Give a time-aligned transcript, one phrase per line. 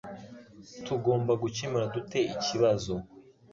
[0.85, 2.93] Tugomba gukemura dute ikibazo?